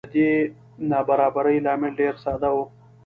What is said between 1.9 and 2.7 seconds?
ډېر ساده و